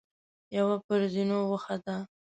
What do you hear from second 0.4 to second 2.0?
يوه پر زينو وخته.